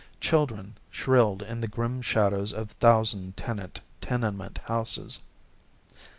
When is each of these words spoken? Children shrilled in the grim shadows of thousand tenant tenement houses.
Children 0.19 0.77
shrilled 0.89 1.43
in 1.43 1.61
the 1.61 1.67
grim 1.67 2.01
shadows 2.01 2.51
of 2.53 2.71
thousand 2.71 3.37
tenant 3.37 3.81
tenement 4.01 4.57
houses. 4.65 5.19